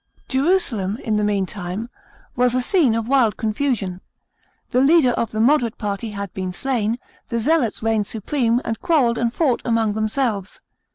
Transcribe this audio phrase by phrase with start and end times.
[0.35, 0.41] §19.
[0.43, 1.87] Jerusalem, in the meantime,
[2.35, 4.01] was a scene of wild confusion.
[4.71, 9.19] The leader of the moderate party had been slain, the Zealots reigned supreme, and quarrelled
[9.19, 10.59] and fought among themselves.